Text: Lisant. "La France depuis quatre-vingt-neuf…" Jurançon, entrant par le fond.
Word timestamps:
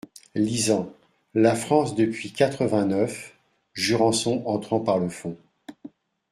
Lisant. 0.33 0.91
"La 1.35 1.53
France 1.53 1.93
depuis 1.93 2.31
quatre-vingt-neuf…" 2.33 3.35
Jurançon, 3.75 4.41
entrant 4.47 4.79
par 4.79 4.97
le 4.97 5.09
fond. 5.09 5.37